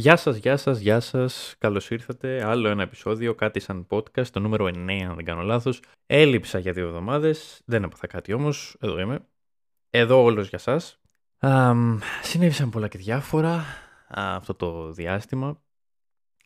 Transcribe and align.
Γεια 0.00 0.16
σας, 0.16 0.36
γεια 0.36 0.56
σας, 0.56 0.78
γεια 0.78 1.00
σας. 1.00 1.54
Καλώς 1.58 1.90
ήρθατε. 1.90 2.44
Άλλο 2.44 2.68
ένα 2.68 2.82
επεισόδιο, 2.82 3.34
κάτι 3.34 3.60
σαν 3.60 3.86
podcast, 3.90 4.26
το 4.26 4.40
νούμερο 4.40 4.66
9 4.66 5.06
αν 5.08 5.14
δεν 5.14 5.24
κάνω 5.24 5.42
λάθος. 5.42 5.82
Έλειψα 6.06 6.58
για 6.58 6.72
δύο 6.72 6.86
εβδομάδες, 6.86 7.62
δεν 7.64 7.82
έπαθα 7.82 8.06
κάτι 8.06 8.32
όμως, 8.32 8.76
εδώ 8.80 9.00
είμαι. 9.00 9.26
Εδώ 9.90 10.22
όλος 10.22 10.48
για 10.48 10.58
σας. 10.58 11.00
Um, 11.40 11.98
συνέβησαν 12.22 12.70
πολλά 12.70 12.88
και 12.88 12.98
διάφορα 12.98 13.64
αυτό 14.08 14.54
το 14.54 14.92
διάστημα. 14.92 15.62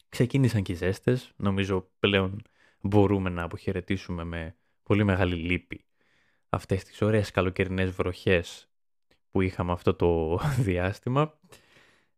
Ξεκίνησαν 0.09 0.63
και 0.63 0.73
οι 0.73 0.75
ζέστες. 0.75 1.33
Νομίζω 1.37 1.91
πλέον 1.99 2.43
μπορούμε 2.81 3.31
να 3.31 3.43
αποχαιρετήσουμε 3.43 4.25
με 4.25 4.57
πολύ 4.83 5.05
μεγάλη 5.05 5.35
λύπη 5.35 5.85
αυτές 6.49 6.85
τις 6.85 7.03
ωραίες 7.03 7.31
καλοκαιρινές 7.31 7.91
βροχές 7.91 8.69
που 9.31 9.41
είχαμε 9.41 9.73
αυτό 9.73 9.95
το 9.95 10.39
διάστημα 10.69 11.39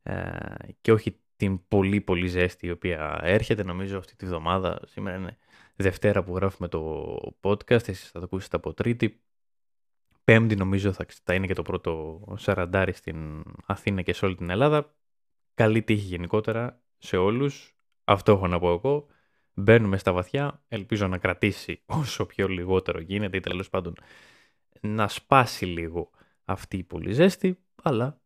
ε, 0.02 0.56
και 0.80 0.92
όχι 0.92 1.20
την 1.36 1.68
πολύ 1.68 2.00
πολύ 2.00 2.26
ζέστη 2.26 2.66
η 2.66 2.70
οποία 2.70 3.18
έρχεται 3.22 3.62
νομίζω 3.62 3.98
αυτή 3.98 4.16
τη 4.16 4.26
βδομάδα. 4.26 4.80
Σήμερα 4.86 5.16
είναι 5.16 5.38
Δευτέρα 5.76 6.24
που 6.24 6.34
γράφουμε 6.34 6.68
το 6.68 7.14
podcast, 7.40 7.88
εσείς 7.88 8.10
θα 8.10 8.18
το 8.18 8.24
ακούσετε 8.24 8.56
από 8.56 8.74
Τρίτη. 8.74 9.20
Πέμπτη 10.24 10.56
νομίζω 10.56 10.92
θα, 10.92 11.06
θα 11.24 11.34
είναι 11.34 11.46
και 11.46 11.54
το 11.54 11.62
πρώτο 11.62 12.24
σαραντάρι 12.36 12.92
στην 12.92 13.42
Αθήνα 13.66 14.02
και 14.02 14.12
σε 14.12 14.24
όλη 14.24 14.34
την 14.34 14.50
Ελλάδα. 14.50 14.95
Καλή 15.54 15.82
τύχη 15.82 16.06
γενικότερα 16.06 16.82
σε 16.98 17.16
όλους. 17.16 17.76
Αυτό 18.04 18.32
έχω 18.32 18.46
να 18.46 18.59
πω 18.59 18.73
εγώ. 18.73 19.07
Μπαίνουμε 19.54 19.96
στα 19.96 20.12
βαθιά. 20.12 20.64
Ελπίζω 20.68 21.07
να 21.07 21.18
κρατήσει 21.18 21.82
όσο 21.87 22.26
πιο 22.26 22.48
λιγότερο 22.48 23.01
γίνεται 23.01 23.37
ή 23.37 23.40
τέλος 23.40 23.68
πάντων 23.68 23.95
να 24.80 25.09
σπάσει 25.09 25.64
λίγο 25.66 26.10
αυτή 26.45 26.76
η 26.76 26.82
πολύ 26.82 27.12
ζέστη. 27.12 27.59
Αλλά 27.82 28.20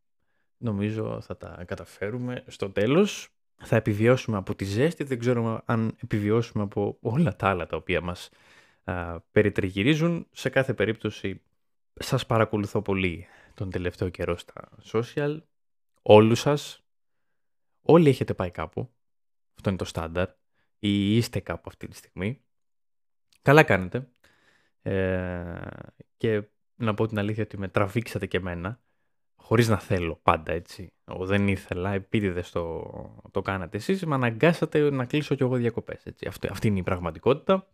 νομίζω 0.60 1.20
θα 1.20 1.36
τα 1.36 1.64
καταφέρουμε 1.66 2.44
στο 2.46 2.70
τέλος. 2.70 3.28
Θα 3.62 3.76
επιβιώσουμε 3.76 4.36
από 4.36 4.54
τη 4.54 4.64
ζέστη, 4.64 5.04
δεν 5.04 5.18
ξέρουμε 5.18 5.60
αν 5.64 5.96
επιβιώσουμε 6.02 6.62
από 6.62 6.98
όλα 7.00 7.36
τα 7.36 7.48
άλλα 7.48 7.66
τα 7.66 7.76
οποία 7.76 8.00
μας 8.00 8.30
α, 8.84 9.20
περιτριγυρίζουν. 9.20 10.26
Σε 10.30 10.48
κάθε 10.48 10.74
περίπτωση 10.74 11.40
σας 11.94 12.26
παρακολουθώ 12.26 12.82
πολύ 12.82 13.26
τον 13.54 13.70
τελευταίο 13.70 14.08
καιρό 14.08 14.36
στα 14.36 14.68
social. 14.92 15.38
Όλους 16.02 16.40
σας. 16.40 16.84
Όλοι 17.82 18.08
έχετε 18.08 18.34
πάει 18.34 18.50
κάπου. 18.50 18.90
Αυτό 19.54 19.68
είναι 19.68 19.78
το 19.78 19.84
στάνταρ. 19.84 20.28
Ή 20.78 21.16
είστε 21.16 21.40
κάπου 21.40 21.64
αυτή 21.66 21.88
τη 21.88 21.96
στιγμή. 21.96 22.40
Καλά 23.42 23.62
κάνετε. 23.62 24.08
Ε, 24.82 25.66
και 26.16 26.42
να 26.74 26.94
πω 26.94 27.06
την 27.06 27.18
αλήθεια 27.18 27.42
ότι 27.42 27.58
με 27.58 27.68
τραβήξατε 27.68 28.26
και 28.26 28.36
εμένα 28.36 28.80
χωρίς 29.42 29.68
να 29.68 29.78
θέλω 29.78 30.20
πάντα 30.22 30.52
έτσι. 30.52 30.92
Εγώ 31.04 31.26
δεν 31.26 31.48
ήθελα, 31.48 31.92
επίτηδες 31.92 32.50
το, 32.50 32.84
το 33.30 33.42
κάνατε 33.42 33.76
εσείς, 33.76 34.04
με 34.04 34.14
αναγκάσατε 34.14 34.90
να 34.90 35.04
κλείσω 35.04 35.34
κι 35.34 35.42
εγώ 35.42 35.56
διακοπές. 35.56 36.06
Έτσι. 36.06 36.26
Αυτή, 36.26 36.48
αυτή 36.50 36.66
είναι 36.66 36.78
η 36.78 36.82
πραγματικότητα. 36.82 37.66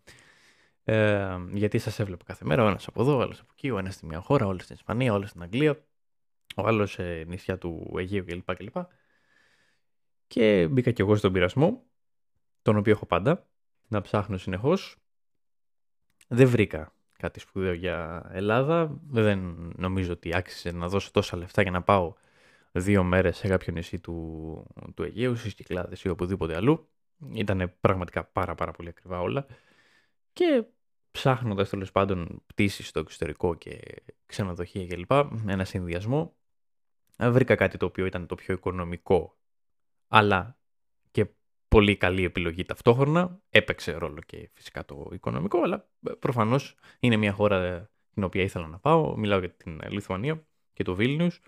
Ε, 0.84 1.36
γιατί 1.53 1.78
σας 1.78 1.98
έβλεπα 1.98 2.25
κάθε 2.25 2.45
μέρα, 2.45 2.64
ο 2.64 2.69
ένας 2.69 2.86
από 2.86 3.03
εδώ, 3.03 3.17
ο 3.17 3.20
άλλος 3.20 3.41
από 3.41 3.48
εκεί, 3.53 3.70
ο 3.70 3.78
ένας 3.78 3.95
στη 3.95 4.06
μια 4.06 4.20
χώρα, 4.20 4.47
ο 4.47 4.48
άλλος 4.48 4.62
στην 4.62 4.75
Ισπανία, 4.75 5.12
ο 5.12 5.14
άλλος 5.14 5.28
στην 5.28 5.42
Αγγλία, 5.42 5.84
ο 6.56 6.67
άλλος 6.67 6.91
σε 6.91 7.25
νησιά 7.27 7.58
του 7.58 7.95
Αιγαίου 7.98 8.25
κλπ. 8.25 8.55
κλπ. 8.55 8.77
Και 10.27 10.69
μπήκα 10.70 10.91
κι 10.91 11.01
εγώ 11.01 11.17
στον 11.17 11.33
πειρασμό, 11.33 11.83
τον 12.62 12.77
οποίο 12.77 12.92
έχω 12.92 13.06
πάντα, 13.06 13.47
να 13.89 14.01
ψάχνω 14.01 14.36
συνεχώς. 14.36 14.97
Δεν 16.28 16.48
βρήκα 16.48 16.95
κάτι 17.19 17.41
σπουδαίο 17.41 17.73
για 17.73 18.29
Ελλάδα. 18.33 19.01
Δεν 19.09 19.39
νομίζω 19.77 20.13
ότι 20.13 20.37
άξιζε 20.37 20.73
να 20.73 20.89
δώσω 20.89 21.11
τόσα 21.11 21.37
λεφτά 21.37 21.63
για 21.63 21.71
να 21.71 21.83
πάω 21.83 22.15
δύο 22.73 23.03
μέρες 23.03 23.37
σε 23.37 23.49
κάποιο 23.49 23.73
νησί 23.73 23.99
του, 23.99 24.67
του 24.95 25.03
Αιγαίου, 25.03 25.37
στις 25.37 25.55
Κυκλάδες 25.55 26.03
ή 26.03 26.09
οπουδήποτε 26.09 26.57
αλλού. 26.57 26.89
Ήταν 27.33 27.73
πραγματικά 27.81 28.25
πάρα 28.25 28.55
πάρα 28.55 28.73
πολύ 28.73 28.89
ακριβά 28.89 29.21
όλα. 29.21 29.47
Και 30.33 30.65
ψάχνοντας 31.11 31.69
τέλος 31.69 31.93
πάντων 31.93 32.43
πτήσεις 32.47 32.89
στο 32.89 33.01
εξωτερικό 33.01 33.55
και 33.55 34.03
ξενοδοχεία 34.27 34.87
κλπ. 34.87 35.11
Ένα 35.47 35.65
συνδυασμό. 35.65 36.35
Βρήκα 37.19 37.55
κάτι 37.55 37.77
το 37.77 37.87
οποίο 37.87 38.07
ήταν 38.07 38.27
το 38.27 38.35
πιο 38.35 38.55
οικονομικό 38.55 39.37
αλλά 40.09 40.59
πολύ 41.77 41.97
καλή 41.97 42.25
επιλογή 42.25 42.64
ταυτόχρονα. 42.64 43.41
Έπαιξε 43.51 43.92
ρόλο 43.92 44.20
και 44.27 44.51
φυσικά 44.53 44.85
το 44.85 45.09
οικονομικό, 45.13 45.63
αλλά 45.63 45.89
ε, 46.09 46.13
προφανώς 46.13 46.75
είναι 47.01 47.17
μια 47.17 47.33
χώρα 47.33 47.63
ε, 47.64 47.91
την 48.14 48.25
οποία 48.25 48.42
ήθελα 48.42 48.67
να 48.67 48.79
πάω. 48.79 49.17
Μιλάω 49.17 49.39
για 49.39 49.51
την 49.51 49.81
Λιθουανία 49.89 50.47
και 50.73 50.83
το 50.83 50.95
Βίλνιους, 50.95 51.41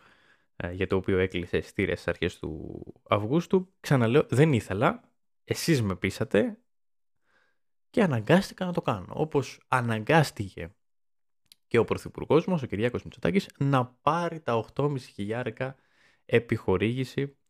ε, 0.56 0.72
για 0.72 0.86
το 0.86 0.96
οποίο 0.96 1.18
έκλεισε 1.18 1.56
εισιτήρια 1.56 1.94
στις 1.94 2.08
αρχές 2.08 2.38
του 2.38 2.82
Αυγούστου. 3.08 3.72
Ξαναλέω, 3.80 4.26
δεν 4.28 4.52
ήθελα, 4.52 5.10
εσείς 5.44 5.82
με 5.82 5.96
πείσατε 5.96 6.58
και 7.90 8.02
αναγκάστηκα 8.02 8.64
να 8.64 8.72
το 8.72 8.82
κάνω. 8.82 9.12
Όπως 9.14 9.60
αναγκάστηκε 9.68 10.74
και 11.66 11.78
ο 11.78 11.84
Πρωθυπουργός 11.84 12.46
μας, 12.46 12.62
ο 12.62 12.66
Κυριάκος 12.66 13.02
Μητσοτάκης, 13.02 13.48
να 13.58 13.86
πάρει 13.86 14.40
τα 14.40 14.64
8.500 14.74 14.98
χιλιάρικα 14.98 15.76
επιχορήγηση 16.24 17.22
ε, 17.22 17.47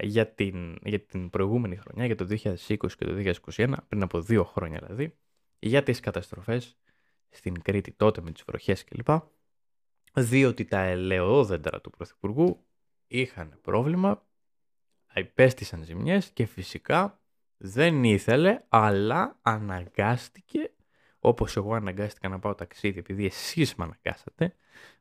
για, 0.00 0.26
την, 0.26 0.78
για 0.84 1.00
την 1.00 1.30
προηγούμενη 1.30 1.76
χρονιά, 1.76 2.06
για 2.06 2.16
το 2.16 2.26
2020 2.28 2.56
και 2.66 3.04
το 3.04 3.32
2021, 3.56 3.72
πριν 3.88 4.02
από 4.02 4.20
δύο 4.20 4.44
χρόνια 4.44 4.78
δηλαδή, 4.82 5.16
για 5.58 5.82
τις 5.82 6.00
καταστροφές 6.00 6.78
στην 7.28 7.62
Κρήτη 7.62 7.92
τότε 7.92 8.20
με 8.20 8.32
τις 8.32 8.42
βροχές 8.46 8.84
κλπ. 8.84 9.08
Διότι 10.14 10.64
τα 10.64 10.80
ελαιόδεντρα 10.80 11.80
του 11.80 11.90
Πρωθυπουργού 11.90 12.66
είχαν 13.06 13.58
πρόβλημα, 13.62 14.26
υπέστησαν 15.14 15.84
ζημιές 15.84 16.30
και 16.30 16.46
φυσικά 16.46 17.20
δεν 17.56 18.04
ήθελε, 18.04 18.64
αλλά 18.68 19.38
αναγκάστηκε, 19.42 20.72
όπως 21.18 21.56
εγώ 21.56 21.74
αναγκάστηκα 21.74 22.28
να 22.28 22.38
πάω 22.38 22.54
ταξίδι, 22.54 22.98
επειδή 22.98 23.24
εσείς 23.24 23.74
με 23.74 23.84
αναγκάσατε, 23.84 24.54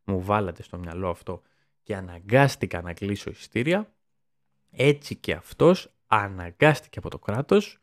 μου 0.03 0.21
βάλατε 0.21 0.63
στο 0.63 0.77
μυαλό 0.77 1.09
αυτό 1.09 1.41
και 1.83 1.95
αναγκάστηκα 1.95 2.81
να 2.81 2.93
κλείσω 2.93 3.29
εισιτήρια, 3.29 3.93
έτσι 4.71 5.15
και 5.15 5.33
αυτός 5.33 5.93
αναγκάστηκε 6.07 6.99
από 6.99 7.09
το 7.09 7.19
κράτος, 7.19 7.81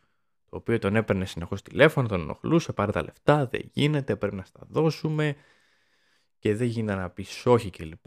το 0.50 0.56
οποίο 0.56 0.78
τον 0.78 0.96
έπαιρνε 0.96 1.24
συνεχώς 1.24 1.62
τηλέφωνο, 1.62 2.08
τον 2.08 2.20
ενοχλούσε, 2.20 2.72
πάρε 2.72 2.92
τα 2.92 3.02
λεφτά, 3.02 3.46
δεν 3.46 3.70
γίνεται, 3.72 4.16
πρέπει 4.16 4.34
να 4.34 4.44
στα 4.44 4.60
δώσουμε 4.68 5.36
και 6.38 6.54
δεν 6.54 6.66
γίνεται 6.66 6.98
να 7.00 7.10
πει 7.10 7.26
όχι 7.44 7.70
κλπ. 7.70 8.06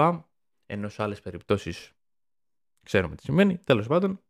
Ενώ 0.65 0.89
σε 0.89 1.03
άλλες 1.03 1.21
περιπτώσεις 1.21 1.91
ξέρουμε 2.83 3.15
τι 3.15 3.23
σημαίνει, 3.23 3.57
τέλος 3.57 3.87
πάντων, 3.87 4.21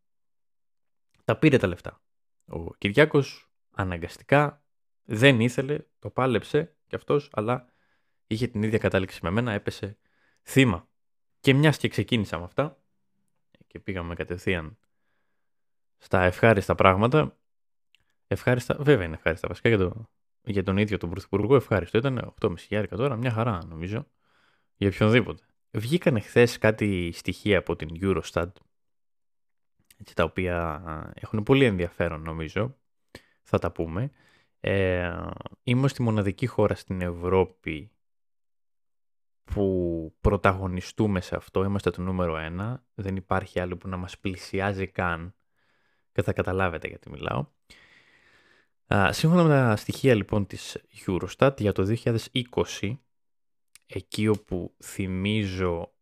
τα 1.24 1.36
πήρε 1.36 1.56
τα 1.56 1.66
λεφτά. 1.66 2.02
Ο 2.46 2.74
Κυριάκος 2.74 3.50
αναγκαστικά 3.70 4.64
δεν 5.04 5.40
ήθελε, 5.40 5.78
το 5.98 6.10
πάλεψε 6.10 6.76
κι 6.86 6.94
αυτός, 6.94 7.30
αλλά 7.32 7.66
είχε 8.26 8.46
την 8.46 8.62
ίδια 8.62 8.78
κατάληξη 8.78 9.18
με 9.22 9.30
μένα, 9.30 9.52
έπεσε 9.52 9.98
θύμα. 10.42 10.88
Και 11.40 11.54
μιας 11.54 11.76
και 11.76 11.88
ξεκίνησα 11.88 12.38
με 12.38 12.44
αυτά, 12.44 12.81
και 13.72 13.78
πήγαμε 13.78 14.14
κατευθείαν 14.14 14.78
στα 15.98 16.22
ευχάριστα 16.22 16.74
πράγματα. 16.74 17.36
Ευχάριστα, 18.26 18.76
βέβαια 18.80 19.04
είναι 19.04 19.14
ευχάριστα 19.14 19.48
βασικά 19.48 19.68
για, 19.68 19.78
το, 19.78 20.10
για 20.42 20.62
τον 20.62 20.76
ίδιο 20.76 20.98
τον 20.98 21.10
Πρωθυπουργό. 21.10 21.54
Ευχάριστο 21.56 21.98
ήταν 21.98 22.34
8.500 22.40 22.86
τώρα, 22.88 23.16
μια 23.16 23.30
χαρά 23.30 23.64
νομίζω 23.64 24.06
για 24.76 24.88
οποιονδήποτε. 24.88 25.42
Βγήκαν 25.70 26.20
χθες 26.20 26.58
κάτι 26.58 27.10
στοιχεία 27.14 27.58
από 27.58 27.76
την 27.76 27.88
Eurostat 28.00 28.50
έτσι, 30.02 30.14
τα 30.14 30.24
οποία 30.24 30.82
έχουν 31.14 31.42
πολύ 31.42 31.64
ενδιαφέρον 31.64 32.22
νομίζω. 32.22 32.76
Θα 33.42 33.58
τα 33.58 33.72
πούμε. 33.72 34.10
Ε, 34.60 35.16
είμαστε 35.62 36.02
η 36.02 36.04
μοναδική 36.04 36.46
χώρα 36.46 36.74
στην 36.74 37.00
Ευρώπη 37.00 37.90
που 39.44 40.14
πρωταγωνιστούμε 40.20 41.20
σε 41.20 41.36
αυτό, 41.36 41.64
είμαστε 41.64 41.90
το 41.90 42.02
νούμερο 42.02 42.36
ένα, 42.36 42.84
δεν 42.94 43.16
υπάρχει 43.16 43.60
άλλο 43.60 43.76
που 43.76 43.88
να 43.88 43.96
μας 43.96 44.18
πλησιάζει 44.18 44.86
καν 44.86 45.34
και 46.12 46.22
θα 46.22 46.32
καταλάβετε 46.32 46.88
γιατί 46.88 47.10
μιλάω. 47.10 47.46
σύμφωνα 49.10 49.42
με 49.42 49.48
τα 49.48 49.76
στοιχεία 49.76 50.14
λοιπόν 50.14 50.46
της 50.46 50.78
Eurostat 51.06 51.60
για 51.60 51.72
το 51.72 51.96
2020, 52.04 52.98
εκεί 53.86 54.28
όπου 54.28 54.74
θυμίζω 54.82 55.92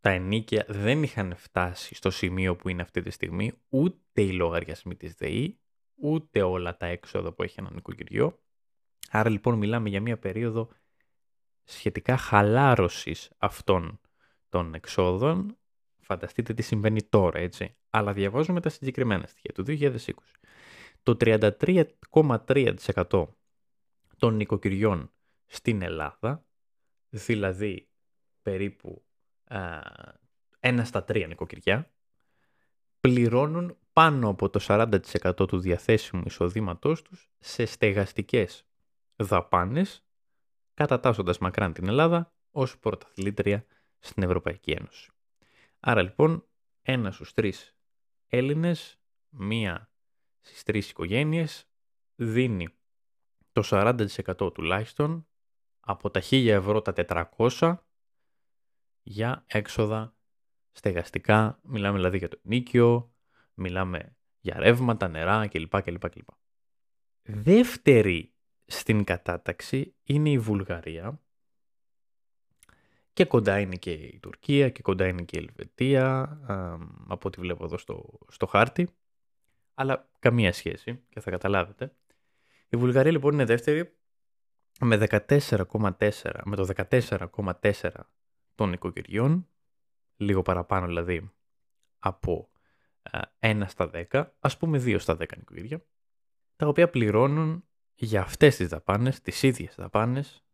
τα 0.00 0.10
ενίκια 0.10 0.64
δεν 0.68 1.02
είχαν 1.02 1.36
φτάσει 1.36 1.94
στο 1.94 2.10
σημείο 2.10 2.56
που 2.56 2.68
είναι 2.68 2.82
αυτή 2.82 3.02
τη 3.02 3.10
στιγμή, 3.10 3.52
ούτε 3.68 4.22
οι 4.22 4.32
λογαριασμοί 4.32 4.94
της 4.96 5.14
ΔΕΗ, 5.14 5.60
ούτε 5.94 6.42
όλα 6.42 6.76
τα 6.76 6.86
έξοδα 6.86 7.32
που 7.32 7.42
έχει 7.42 7.54
ένα 7.58 7.70
νοικοκυριό. 7.72 8.38
Άρα 9.10 9.30
λοιπόν 9.30 9.58
μιλάμε 9.58 9.88
για 9.88 10.00
μια 10.00 10.18
περίοδο 10.18 10.68
σχετικά 11.66 12.16
χαλάρωσης 12.16 13.30
αυτών 13.38 14.00
των 14.48 14.74
εξόδων. 14.74 15.56
Φανταστείτε 16.00 16.54
τι 16.54 16.62
συμβαίνει 16.62 17.02
τώρα, 17.02 17.38
έτσι. 17.38 17.76
Αλλά 17.90 18.12
διαβάζουμε 18.12 18.60
τα 18.60 18.68
συγκεκριμένα 18.68 19.26
στοιχεία 19.26 19.52
του 19.54 19.64
2020. 19.66 19.98
Το 21.02 21.16
33,3% 21.20 23.26
των 24.16 24.36
νοικοκυριών 24.36 25.10
στην 25.46 25.82
Ελλάδα, 25.82 26.44
δηλαδή 27.08 27.88
περίπου 28.42 29.04
α, 29.44 29.80
ένα 30.60 30.84
στα 30.84 31.04
τρία 31.04 31.26
νοικοκυριά, 31.26 31.90
πληρώνουν 33.00 33.76
πάνω 33.92 34.28
από 34.28 34.50
το 34.50 34.60
40% 34.62 35.48
του 35.48 35.58
διαθέσιμου 35.58 36.22
εισοδήματός 36.26 37.02
τους 37.02 37.30
σε 37.38 37.64
στεγαστικές 37.64 38.66
δαπάνες, 39.16 40.05
κατατάσσοντας 40.76 41.38
μακράν 41.38 41.72
την 41.72 41.88
Ελλάδα 41.88 42.32
ως 42.50 42.78
πρωταθλήτρια 42.78 43.64
στην 43.98 44.22
Ευρωπαϊκή 44.22 44.70
Ένωση. 44.70 45.10
Άρα 45.80 46.02
λοιπόν, 46.02 46.46
ένα 46.82 47.10
στους 47.10 47.32
τρεις 47.32 47.76
Έλληνες, 48.26 48.98
μία 49.28 49.90
στις 50.40 50.62
τρεις 50.62 50.90
οικογένειες, 50.90 51.68
δίνει 52.14 52.68
το 53.52 53.62
40% 53.64 54.54
τουλάχιστον 54.54 55.26
από 55.80 56.10
τα 56.10 56.20
1000 56.20 56.46
ευρώ 56.46 56.82
τα 56.82 56.92
400 57.36 57.76
για 59.02 59.44
έξοδα 59.46 60.16
στεγαστικά, 60.72 61.60
μιλάμε 61.62 61.96
δηλαδή 61.96 62.18
για 62.18 62.28
το 62.28 62.38
νίκιο, 62.42 63.14
μιλάμε 63.54 64.16
για 64.40 64.58
ρεύματα, 64.58 65.08
νερά 65.08 65.46
κλπ. 65.46 65.82
κλπ, 65.82 66.10
κλπ. 66.10 66.28
Δεύτερη 67.22 68.35
στην 68.66 69.04
κατάταξη 69.04 69.94
είναι 70.02 70.30
η 70.30 70.38
Βουλγαρία. 70.38 71.20
Και 73.12 73.24
κοντά 73.24 73.60
είναι 73.60 73.76
και 73.76 73.92
η 73.92 74.18
Τουρκία 74.22 74.70
και 74.70 74.82
κοντά 74.82 75.06
είναι 75.06 75.22
και 75.22 75.38
η 75.38 75.42
Ελβετία 75.42 76.38
από 77.08 77.28
ό,τι 77.28 77.40
βλέπω 77.40 77.64
εδώ 77.64 77.78
στο, 77.78 78.18
στο 78.28 78.46
χάρτη. 78.46 78.88
Αλλά 79.74 80.08
καμία 80.18 80.52
σχέση 80.52 81.04
και 81.08 81.20
θα 81.20 81.30
καταλάβετε. 81.30 81.94
Η 82.68 82.76
Βουλγαρία 82.76 83.12
λοιπόν 83.12 83.32
είναι 83.32 83.44
δεύτερη 83.44 83.96
με 84.80 85.06
14,4 85.28 86.10
με 86.44 86.56
το 86.56 86.68
14,4 86.90 87.90
των 88.54 88.72
οικογενειών 88.72 89.48
λίγο 90.16 90.42
παραπάνω 90.42 90.86
δηλαδή 90.86 91.30
από 91.98 92.50
1 93.40 93.62
στα 93.66 93.90
10, 94.10 94.26
ας 94.40 94.56
πούμε 94.56 94.78
2 94.78 94.96
στα 95.00 95.14
10 95.14 95.26
νοικοκυριά, 95.36 95.84
τα 96.56 96.66
οποία 96.66 96.90
πληρώνουν 96.90 97.64
για 97.96 98.20
αυτές 98.20 98.56
τις 98.56 98.68
δαπάνες, 98.68 99.20
τις 99.20 99.42
ίδιες 99.42 99.74
δαπάνες, 99.78 100.44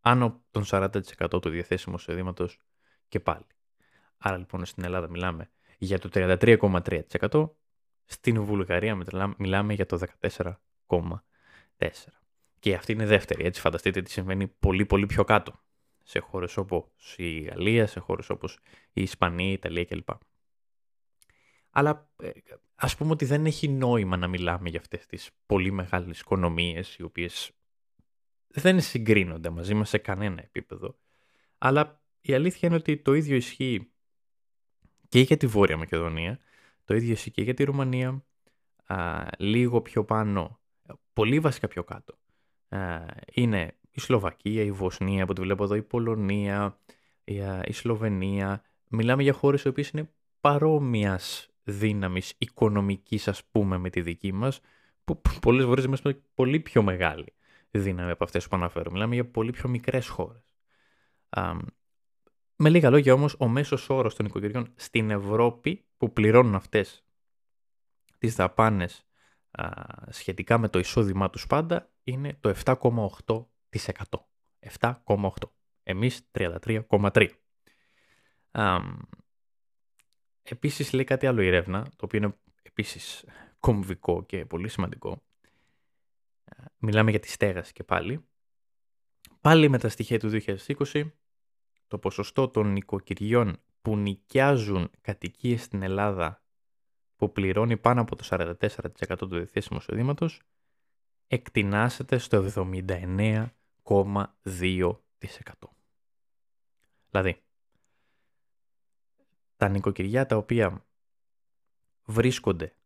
άνω 0.00 0.44
των 0.50 0.64
40% 0.66 0.90
του 1.28 1.48
διαθέσιμου 1.48 1.94
εισοδήματος 1.98 2.58
και 3.08 3.20
πάλι. 3.20 3.46
Άρα 4.18 4.36
λοιπόν 4.36 4.64
στην 4.64 4.84
Ελλάδα 4.84 5.08
μιλάμε 5.08 5.50
για 5.78 5.98
το 5.98 6.08
33,3%, 6.12 7.50
στην 8.04 8.42
Βουλγαρία 8.42 8.98
μιλάμε 9.36 9.74
για 9.74 9.86
το 9.86 10.00
14,4%. 10.20 10.54
Και 12.58 12.74
αυτή 12.74 12.92
είναι 12.92 13.06
δεύτερη, 13.06 13.44
έτσι 13.44 13.60
φανταστείτε 13.60 14.02
τι 14.02 14.10
συμβαίνει 14.10 14.48
πολύ 14.48 14.86
πολύ 14.86 15.06
πιο 15.06 15.24
κάτω. 15.24 15.62
Σε 16.02 16.18
χώρες 16.18 16.56
όπως 16.56 17.14
η 17.16 17.40
Γαλλία, 17.40 17.86
σε 17.86 18.00
χώρες 18.00 18.30
όπως 18.30 18.58
η 18.92 19.02
Ισπανία, 19.02 19.48
η 19.48 19.52
Ιταλία 19.52 19.84
κλπ. 19.84 20.08
Αλλά 21.70 22.10
ε, 22.16 22.30
ας 22.84 22.96
πούμε 22.96 23.10
ότι 23.10 23.24
δεν 23.24 23.46
έχει 23.46 23.68
νόημα 23.68 24.16
να 24.16 24.26
μιλάμε 24.26 24.68
για 24.68 24.80
αυτές 24.80 25.06
τις 25.06 25.30
πολύ 25.46 25.70
μεγάλες 25.70 26.20
οικονομίες 26.20 26.96
οι 26.96 27.02
οποίες 27.02 27.50
δεν 28.48 28.80
συγκρίνονται 28.80 29.50
μαζί 29.50 29.74
μας 29.74 29.88
σε 29.88 29.98
κανένα 29.98 30.42
επίπεδο. 30.42 30.98
Αλλά 31.58 32.02
η 32.20 32.34
αλήθεια 32.34 32.68
είναι 32.68 32.76
ότι 32.76 32.96
το 32.96 33.14
ίδιο 33.14 33.36
ισχύει 33.36 33.90
και 35.08 35.20
για 35.20 35.36
τη 35.36 35.46
Βόρεια 35.46 35.76
Μακεδονία, 35.76 36.38
το 36.84 36.94
ίδιο 36.94 37.12
ισχύει 37.12 37.30
και 37.30 37.42
για 37.42 37.54
τη 37.54 37.64
Ρουμανία, 37.64 38.24
α, 38.86 39.26
λίγο 39.38 39.80
πιο 39.80 40.04
πάνω, 40.04 40.60
πολύ 41.12 41.40
βασικά 41.40 41.68
πιο 41.68 41.84
κάτω. 41.84 42.18
είναι 43.32 43.78
η 43.90 44.00
Σλοβακία, 44.00 44.62
η 44.62 44.70
Βοσνία, 44.70 45.22
από 45.22 45.32
ό,τι 45.32 45.40
βλέπω 45.40 45.64
εδώ, 45.64 45.74
η 45.74 45.82
Πολωνία, 45.82 46.78
η, 47.24 47.34
η 47.64 47.72
Σλοβενία. 47.72 48.62
Μιλάμε 48.88 49.22
για 49.22 49.32
χώρες 49.32 49.62
οι 49.62 49.68
οποίες 49.68 49.88
είναι 49.88 50.10
παρόμοιας 50.40 51.53
δύναμης 51.64 52.34
οικονομικής 52.38 53.28
ας 53.28 53.44
πούμε 53.44 53.78
με 53.78 53.90
τη 53.90 54.00
δική 54.00 54.32
μας 54.32 54.60
που 55.04 55.20
πολλές 55.40 55.64
φορές 55.64 55.84
είμαστε 55.84 56.22
πολύ 56.34 56.60
πιο 56.60 56.82
μεγάλη 56.82 57.34
δύναμη 57.70 58.10
από 58.10 58.24
αυτές 58.24 58.48
που 58.48 58.56
αναφέρω. 58.56 58.90
Μιλάμε 58.90 59.14
για 59.14 59.30
πολύ 59.30 59.50
πιο 59.50 59.68
μικρές 59.68 60.08
χώρες. 60.08 60.54
με 62.56 62.68
λίγα 62.70 62.90
λόγια 62.90 63.12
όμως 63.12 63.36
ο 63.38 63.48
μέσος 63.48 63.90
όρος 63.90 64.14
των 64.14 64.26
οικογενειών 64.26 64.72
στην 64.74 65.10
Ευρώπη 65.10 65.84
που 65.96 66.12
πληρώνουν 66.12 66.54
αυτές 66.54 67.04
τις 68.18 68.34
δαπάνες 68.34 69.06
σχετικά 70.08 70.58
με 70.58 70.68
το 70.68 70.78
εισόδημά 70.78 71.30
τους 71.30 71.46
πάντα 71.46 71.90
είναι 72.04 72.36
το 72.40 72.54
7,8%. 72.64 73.46
7,8%. 74.80 75.30
Εμείς 75.82 76.28
33,3%. 76.32 77.28
Επίσης 80.44 80.92
λέει 80.92 81.04
κάτι 81.04 81.26
άλλο 81.26 81.42
η 81.42 81.46
έρευνα, 81.46 81.82
το 81.82 82.04
οποίο 82.04 82.18
είναι 82.18 82.34
επίσης 82.62 83.24
κομβικό 83.60 84.24
και 84.24 84.44
πολύ 84.44 84.68
σημαντικό. 84.68 85.22
Μιλάμε 86.78 87.10
για 87.10 87.20
τη 87.20 87.28
στέγαση 87.28 87.72
και 87.72 87.84
πάλι. 87.84 88.24
Πάλι 89.40 89.68
με 89.68 89.78
τα 89.78 89.88
στοιχεία 89.88 90.18
του 90.18 90.40
2020, 90.46 91.10
το 91.86 91.98
ποσοστό 91.98 92.48
των 92.48 92.72
νοικοκυριών 92.72 93.56
που 93.82 93.96
νοικιάζουν 93.96 94.90
κατοικίες 95.00 95.62
στην 95.62 95.82
Ελλάδα 95.82 96.42
που 97.16 97.32
πληρώνει 97.32 97.76
πάνω 97.76 98.00
από 98.00 98.16
το 98.16 98.24
44% 98.30 98.54
του 99.18 99.28
διεθνέσιμου 99.28 99.78
εισοδήματος, 99.78 100.40
εκτινάσεται 101.26 102.18
στο 102.18 102.50
79,2%. 102.54 104.92
Δηλαδή, 107.10 107.42
τα 109.64 109.70
νοικοκυριά 109.70 110.26
τα 110.26 110.36
οποία 110.36 110.86
βρίσκονται, 112.04 112.76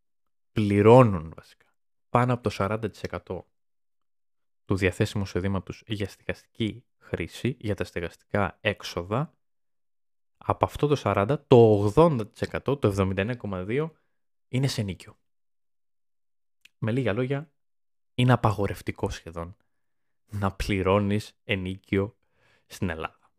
πληρώνουν 0.52 1.32
βασικά, 1.36 1.66
πάνω 2.08 2.32
από 2.32 2.42
το 2.42 2.56
40% 2.58 3.44
του 4.64 4.76
διαθέσιμου 4.76 5.22
εισοδήματος 5.22 5.82
για 5.86 6.08
στεγαστική 6.08 6.84
χρήση, 6.98 7.56
για 7.60 7.75
τα 7.75 7.84
στεγαστικά 7.84 8.58
έξοδα, 8.60 9.34
από 10.36 10.64
αυτό 10.64 10.86
το 10.86 11.00
40, 11.04 11.36
το 11.46 11.92
80%, 11.96 12.26
το 12.62 12.94
79,2% 12.96 13.90
είναι 14.48 14.66
σε 14.66 14.82
νίκιο. 14.82 15.19
Με 16.79 16.93
λίγα 16.93 17.12
λόγια, 17.12 17.53
είναι 18.14 18.32
απαγορευτικό 18.32 19.10
σχεδόν 19.10 19.56
να 20.26 20.53
πληρώνεις 20.53 21.38
ενίκιο 21.44 22.17
στην 22.67 22.91
Ελλάδα. 22.91 23.32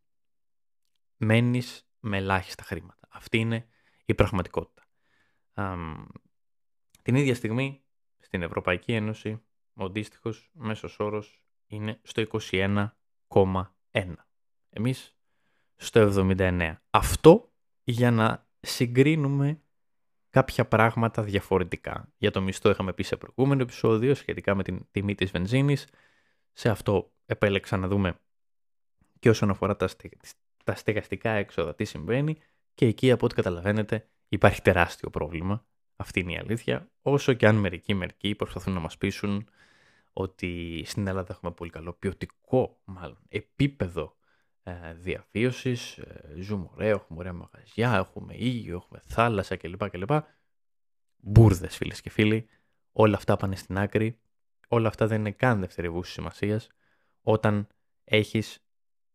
Μένεις 1.18 1.88
με 2.00 2.18
ελάχιστα 2.18 2.64
χρήματα. 2.64 2.99
Αυτή 3.10 3.38
είναι 3.38 3.68
η 4.06 4.14
πραγματικότητα. 4.14 4.88
την 7.02 7.16
ίδια 7.16 7.36
στιγμή 7.36 7.82
στην 8.20 8.42
Ευρωπαϊκή 8.42 8.94
Ένωση 8.94 9.42
ο 9.74 9.84
αντίστοιχος 9.84 10.50
μέσος 10.54 11.00
όρος 11.00 11.44
είναι 11.68 12.00
στο 12.04 12.22
21,1. 12.22 14.14
Εμείς 14.70 15.16
στο 15.76 16.00
79. 16.00 16.76
Αυτό 16.90 17.52
για 17.84 18.12
να 18.12 18.48
συγκρίνουμε 18.60 19.62
κάποια 20.30 20.66
πράγματα 20.68 21.24
διαφορετικά. 21.24 22.14
Για 22.18 22.32
το 22.32 22.42
μισθό 22.42 22.70
είχαμε 22.70 22.94
πει 22.94 23.04
σε 23.04 23.18
προηγούμενο 23.18 23.62
επεισόδιο 23.62 24.16
σχετικά 24.16 24.56
με 24.56 24.64
την 24.64 24.88
τιμή 24.92 25.16
της 25.16 25.32
βενζίνης. 25.32 25.88
Σε 26.54 26.70
αυτό 26.70 27.12
επέλεξα 27.26 27.78
να 27.78 27.88
δούμε 27.88 28.20
και 29.20 29.30
όσον 29.30 29.50
αφορά 29.50 29.76
τα, 29.76 29.90
τα 30.64 30.76
στεγαστικά 30.76 31.32
έξοδα 31.32 31.76
τι 31.76 31.84
συμβαίνει 31.86 32.38
και 32.80 32.86
εκεί 32.86 33.12
από 33.12 33.26
ό,τι 33.26 33.36
καταλαβαίνετε 33.36 34.10
υπάρχει 34.28 34.62
τεράστιο 34.62 35.10
πρόβλημα. 35.10 35.66
Αυτή 35.96 36.20
είναι 36.20 36.32
η 36.32 36.38
αλήθεια. 36.38 36.92
Όσο 37.02 37.34
και 37.34 37.48
αν 37.48 37.56
μερικοί 37.56 37.94
μερικοί 37.94 38.36
προσπαθούν 38.36 38.74
να 38.74 38.80
μας 38.80 38.98
πείσουν 38.98 39.50
ότι 40.14 40.84
στην 40.86 41.08
Ελλάδα 41.08 41.28
έχουμε 41.34 41.52
πολύ 41.52 41.72
καλό 41.72 41.94
ποιοτικό 41.94 42.82
μάλλον 42.84 43.18
επίπεδο 43.30 44.16
ε, 44.64 44.94
διαφύωσης, 44.94 45.98
ε, 45.98 46.36
ζούμε 46.42 46.70
ωραία, 46.74 46.90
έχουμε 46.90 47.20
ωραία 47.20 47.34
μαγαζιά, 47.34 47.96
έχουμε 47.96 48.36
ήλιο, 48.36 48.76
έχουμε 48.76 49.00
θάλασσα 49.04 49.56
κλπ. 49.56 49.90
κλπ. 49.90 50.12
Μπούρδες 51.18 51.78
φίλες 51.78 52.02
και 52.02 52.10
φίλοι, 52.10 52.48
όλα 52.92 53.16
αυτά 53.16 53.38
πάνε 53.38 53.56
στην 53.56 53.78
άκρη, 53.78 54.20
όλα 54.68 54.88
αυτά 54.88 55.08
δεν 55.08 55.20
είναι 55.20 55.32
καν 55.32 55.60
δευτερευούς 55.60 56.12
σημασίας 56.12 56.68
όταν 57.22 57.68
έχεις 58.04 58.66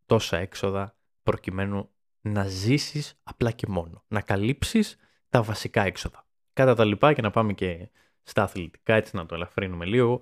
τόσα 0.07 0.37
έξοδα 0.37 0.97
προκειμένου 1.23 1.94
να 2.25 2.47
ζήσεις 2.47 3.15
απλά 3.23 3.51
και 3.51 3.67
μόνο. 3.69 4.05
Να 4.09 4.21
καλύψεις 4.21 4.97
τα 5.29 5.43
βασικά 5.43 5.83
έξοδα. 5.83 6.27
Κατά 6.53 6.75
τα 6.75 6.85
λοιπά 6.85 7.13
και 7.13 7.23
να 7.23 7.31
πάμε 7.31 7.53
και 7.53 7.91
στα 8.23 8.43
αθλητικά 8.43 8.95
έτσι 8.95 9.17
να 9.17 9.27
το 9.27 9.35
ελαφρύνουμε 9.35 9.85
λίγο. 9.85 10.21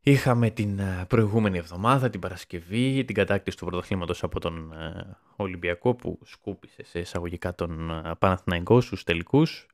Είχαμε 0.00 0.50
την 0.50 0.78
ε, 0.78 1.04
προηγούμενη 1.08 1.58
εβδομάδα, 1.58 2.10
την 2.10 2.20
Παρασκευή, 2.20 3.04
την 3.04 3.14
κατάκτηση 3.14 3.56
του 3.56 3.64
πρωτοθλήματος 3.64 4.22
από 4.22 4.40
τον 4.40 4.72
ε, 4.72 5.16
Ολυμπιακό 5.36 5.94
που 5.94 6.18
σκούπισε 6.24 6.84
σε 6.84 6.98
εισαγωγικά 6.98 7.54
τον 7.54 7.90
ε, 7.90 8.14
Παναθηναϊκό 8.18 8.80
στους 8.80 9.04
τελικούς. 9.04 9.66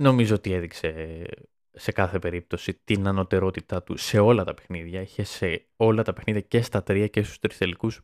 Νομίζω 0.00 0.34
ότι 0.34 0.52
έδειξε 0.52 1.24
σε 1.72 1.92
κάθε 1.92 2.18
περίπτωση 2.18 2.74
την 2.84 3.06
ανωτερότητά 3.06 3.82
του 3.82 3.96
σε 3.96 4.18
όλα 4.18 4.44
τα 4.44 4.54
παιχνίδια. 4.54 5.00
Είχε 5.00 5.22
σε 5.22 5.66
όλα 5.76 6.02
τα 6.02 6.12
παιχνίδια 6.12 6.40
και 6.40 6.62
στα 6.62 6.82
τρία 6.82 7.06
και 7.06 7.22
στους 7.22 7.38
τρεις 7.38 7.58
τελικούς 7.58 8.00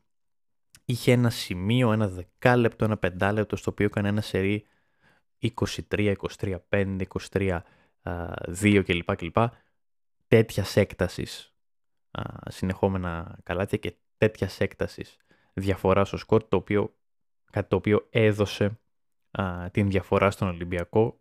είχε 0.85 1.13
ένα 1.13 1.31
σημείο, 1.31 1.93
ένα 1.93 2.09
δεκάλεπτο, 2.09 2.85
ένα 2.85 2.97
πεντάλεπτο 2.97 3.57
στο 3.57 3.71
οποίο 3.71 3.87
έκανε 3.87 4.09
ένα 4.09 4.21
σερί 4.21 4.67
23, 5.89 6.15
23, 6.39 6.57
5, 6.69 7.03
23, 7.33 7.61
2 8.63 8.83
κλπ. 8.85 9.17
κλπ. 9.17 9.37
Τέτοιας 10.27 10.77
έκτασης 10.77 11.55
συνεχόμενα 12.49 13.39
καλάθια 13.43 13.79
και 13.79 13.95
τέτοιας 14.17 14.61
έκτασης 14.61 15.17
διαφοράς 15.53 16.09
στο 16.09 16.17
σκορ, 16.17 16.45
το 16.49 16.57
οποίο, 16.57 16.95
κάτι 17.51 17.69
το 17.69 17.77
οποίο 17.77 18.07
έδωσε 18.11 18.79
την 19.71 19.89
διαφορά 19.91 20.31
στον 20.31 20.49
Ολυμπιακό 20.49 21.21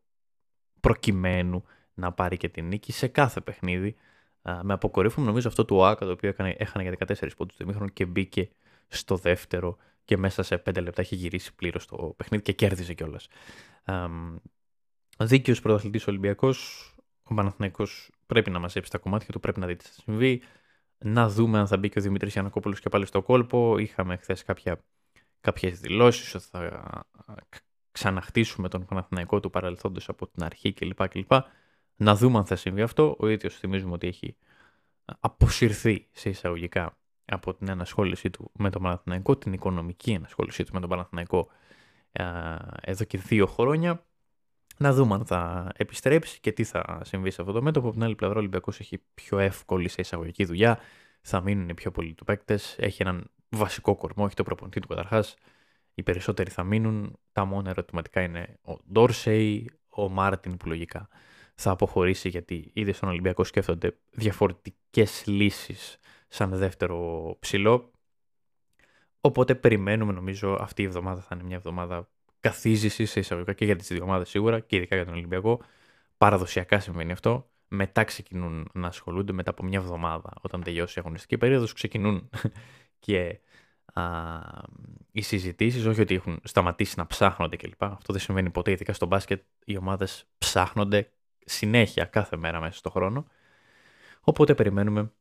προκειμένου 0.80 1.64
να 1.94 2.12
πάρει 2.12 2.38
και 2.38 2.50
την 2.50 2.68
νίκη 2.68 2.92
σε 2.92 3.08
κάθε 3.08 3.42
παιχνίδι. 3.42 3.96
με 4.42 4.74
αποκορύφωμα 4.74 5.26
νομίζω 5.26 5.48
αυτό 5.48 5.66
του 5.66 5.76
ΟΑΚΑ 5.76 6.06
το 6.06 6.12
οποίο 6.12 6.30
έκανε, 6.30 6.56
έχανε 6.58 6.90
για 6.90 7.16
14 7.22 7.30
πόντους 7.38 7.58
το 7.58 7.66
μήχρονο 7.66 7.90
και 7.90 8.06
μπήκε 8.06 8.50
στο 8.88 9.16
δεύτερο 9.18 9.78
και 10.06 10.18
μέσα 10.18 10.44
σε 10.44 10.56
5 10.66 10.82
λεπτά 10.82 11.02
έχει 11.02 11.16
γυρίσει 11.16 11.56
πλήρως 11.56 11.86
το 11.86 12.14
παιχνίδι 12.18 12.44
και 12.44 12.54
κέρδιζε 12.54 12.94
κιόλας. 12.94 13.28
Δίκαιος 15.18 15.62
πρωταθλητής 15.62 16.08
Ολυμπιακός. 16.08 16.88
Ο 17.24 17.34
Παναθηναϊκός 17.34 18.12
πρέπει 18.26 18.50
να 18.50 18.60
μαζέψει 18.60 18.92
τα 18.92 18.98
κομμάτια 18.98 19.28
του, 19.28 19.40
πρέπει 19.40 19.60
να 19.60 19.68
δει 19.68 19.76
τι 19.76 19.86
θα 19.86 19.92
συμβεί. 19.92 20.42
Να 20.98 21.30
δούμε 21.30 21.60
αν 21.60 21.68
θα 21.68 21.78
μπει 21.78 21.90
και 21.90 22.00
ο 22.00 22.02
Δημήτρης 22.02 22.34
Γιανακόπουλος 22.34 22.80
και 22.80 22.90
πάλι 22.90 23.06
στο 23.06 23.22
κόλπο. 23.22 23.78
Είχαμε 23.78 24.18
χθες 24.18 24.46
κάποιες 25.42 25.80
δηλώσεις 25.80 26.36
ότι 26.36 26.46
θα 26.46 27.06
ξαναχτίσουμε 27.92 28.70
τον 28.70 28.86
Παναθηναϊκό 28.86 29.40
του 29.40 29.50
παρελθόντος 29.50 30.10
από 30.10 30.28
την 30.28 30.44
αρχή 30.44 30.74
κλπ. 30.74 31.08
κλπ. 31.08 31.32
Να 31.96 32.16
δούμε 32.16 32.38
αν 32.38 32.46
θα 32.46 32.56
συμβεί 32.56 32.82
αυτό. 32.82 33.16
Ο 33.20 33.28
ίδιος 33.28 33.58
θυμίζουμε 33.58 33.94
ότι 33.94 34.08
έχει 34.08 34.36
αποσυρθεί 35.20 36.08
σε 36.12 36.30
εισαγωγικά 36.30 36.98
από 37.26 37.54
την 37.54 37.70
ενασχόλησή 37.70 38.30
του 38.30 38.52
με 38.54 38.70
τον 38.70 38.82
Παναθηναϊκό, 38.82 39.38
την 39.38 39.54
οικονομική 39.54 40.12
ενασχόλησή 40.12 40.64
του 40.64 40.74
με 40.74 40.80
τον 40.80 40.90
Παναθηναϊκό 40.90 41.50
εδώ 42.82 43.04
και 43.04 43.18
δύο 43.18 43.46
χρόνια. 43.46 44.06
Να 44.78 44.94
δούμε 44.94 45.14
αν 45.14 45.26
θα 45.26 45.72
επιστρέψει 45.76 46.40
και 46.40 46.52
τι 46.52 46.64
θα 46.64 47.02
συμβεί 47.04 47.32
σε 47.32 47.42
αυτό 47.42 47.54
το 47.54 47.62
μέτωπο. 47.62 47.88
Από 47.88 47.96
την 47.96 48.04
άλλη 48.06 48.16
πλευρά, 48.16 48.36
ο 48.36 48.40
Ολυμπιακός 48.40 48.80
έχει 48.80 49.04
πιο 49.14 49.40
εύκολη 49.40 49.90
σε 49.90 50.02
εισαγωγική 50.02 50.46
δουλειά. 50.46 50.80
Θα 51.22 51.42
μείνουν 51.42 51.74
πιο 51.74 51.92
πολλοί 51.92 52.14
του 52.14 52.24
παίκτες. 52.24 52.76
Έχει 52.80 53.02
έναν 53.02 53.32
βασικό 53.50 53.96
κορμό, 53.96 54.24
έχει 54.26 54.36
το 54.36 54.44
προπονητή 54.44 54.80
του 54.80 54.88
καταρχάς. 54.88 55.36
Οι 55.94 56.04
περισσότεροι 56.04 56.50
θα 56.50 56.64
μείνουν. 56.64 57.20
Τα 57.32 57.46
μόνα 57.46 57.70
ερωτηματικά 57.70 58.22
είναι 58.22 58.60
ο 58.62 58.78
Ντόρσεϊ, 58.92 59.70
ο 59.90 60.10
Μάρτιν 60.10 60.58
που 60.58 60.68
λογικά 60.68 61.10
θα 61.56 61.72
αποχωρήσει 61.72 62.30
γιατί 62.30 62.72
ήδη 62.74 62.92
στον 62.92 63.10
Ολυμπιακό 63.10 63.44
σκέφτονται 63.44 63.98
διαφορετικές 64.12 65.24
λύσεις 65.26 65.98
σαν 66.34 66.50
δεύτερο 66.50 67.36
ψηλό. 67.40 67.92
Οπότε 69.22 69.56
περιμένουμε 69.56 70.14
νομίζω 70.14 70.58
αυτή 70.62 70.82
η 70.82 70.86
εβδομάδα 70.86 71.22
θα 71.22 71.36
είναι 71.36 71.44
μια 71.44 71.56
εβδομάδα 71.56 72.10
καθίζησης 72.40 73.12
σε 73.12 73.20
εισαγωγικά 73.20 73.54
και 73.54 73.66
για 73.66 73.76
τις 73.76 73.88
δύο 73.88 74.04
ομάδες 74.04 74.30
σίγουρα 74.30 74.60
και 74.60 74.76
ειδικά 74.76 74.96
για 74.96 75.06
τον 75.06 75.14
Ολυμπιακό. 75.14 75.62
Παραδοσιακά 76.18 76.80
συμβαίνει 76.80 77.12
αυτό. 77.12 77.50
Μετά 77.68 78.04
ξεκινούν 78.04 78.70
να 78.74 78.88
ασχολούνται 78.88 79.32
μετά 79.32 79.50
από 79.50 79.64
μια 79.64 79.80
εβδομάδα 79.80 80.34
όταν 80.42 80.64
τελειώσει 80.64 81.00
η 81.00 81.02
αγωνιστική 81.02 81.38
περίοδος. 81.38 81.74
Ξεκινούν 81.74 82.30
και 83.06 83.40
α, 83.94 84.04
οι 85.12 85.22
συζητήσεις, 85.22 85.86
όχι 85.86 86.02
ότι 86.02 86.16
έχουν 86.16 86.40
σταματήσει 86.44 86.94
να 86.98 87.08
ψάχνονται 87.08 87.56
κλπ. 87.56 87.84
Αυτό 87.84 88.14
δεν 88.14 88.22
συμβαίνει 88.22 88.50
ποτέ, 88.50 88.72
ειδικά 88.72 88.94
στο 88.94 89.06
μπάσκετ. 89.06 89.42
Οι 89.66 89.78
ομάδες 89.78 90.26
ψάχνονται 90.38 91.12
συνέχεια 91.46 92.06
κάθε 92.06 92.38
μέρα 92.38 92.60
μέσα 92.60 92.78
στον 92.78 92.92
χρόνο. 92.92 93.28
Οπότε 94.22 94.56
περιμένουμε 94.56 95.12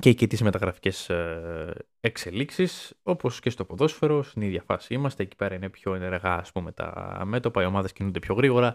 και 0.00 0.08
εκεί 0.08 0.26
τις 0.26 0.42
μεταγραφικές 0.42 1.10
ε, 1.10 1.86
εξελίξεις, 2.00 2.94
όπως 3.02 3.40
και 3.40 3.50
στο 3.50 3.64
ποδόσφαιρο, 3.64 4.22
στην 4.22 4.42
ίδια 4.42 4.62
φάση 4.62 4.94
είμαστε, 4.94 5.22
εκεί 5.22 5.36
πέρα 5.36 5.54
είναι 5.54 5.68
πιο 5.68 5.94
ενεργά 5.94 6.34
ας 6.34 6.52
πούμε 6.52 6.72
τα 6.72 7.22
μέτωπα, 7.24 7.62
οι 7.62 7.66
ομάδες 7.66 7.92
κινούνται 7.92 8.18
πιο 8.18 8.34
γρήγορα, 8.34 8.74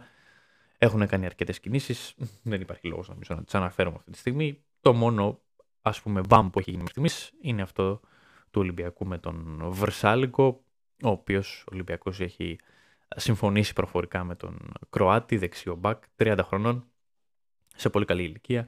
έχουν 0.78 1.08
κάνει 1.08 1.26
αρκετές 1.26 1.60
κινήσεις, 1.60 2.16
δεν 2.44 2.62
υπάρχει 2.62 2.88
λόγος 2.88 3.08
νομίζω 3.10 3.36
να 3.36 3.44
τις 3.44 3.56
αναφέρουμε 3.56 3.96
αυτή 4.00 4.12
τη 4.12 4.18
στιγμή. 4.18 4.64
Το 4.82 4.94
μόνο 4.94 5.40
ας 5.82 6.02
πούμε 6.02 6.22
μπαμ 6.28 6.50
που 6.50 6.60
έχει 6.60 6.70
γίνει 6.70 6.84
μέχρι 6.84 7.02
στιγμής 7.02 7.32
είναι 7.42 7.62
αυτό 7.62 8.00
του 8.52 8.62
Ολυμπιακού 8.62 9.06
με 9.06 9.18
τον 9.18 9.66
Βρσάλικο, 9.70 10.64
ο 11.04 11.10
οποίος 11.10 11.64
ο 11.68 11.70
Ολυμπιακός 11.74 12.20
έχει 12.20 12.60
συμφωνήσει 13.16 13.74
προφορικά 13.74 14.24
με 14.24 14.36
τον 14.36 14.74
Κροάτι, 14.90 15.38
δεξιό 15.38 15.76
μπακ, 15.76 16.04
30 16.18 16.40
χρονών, 16.44 16.86
σε 17.76 17.90
πολύ 17.90 18.06
καλή 18.06 18.24
ηλικία, 18.24 18.68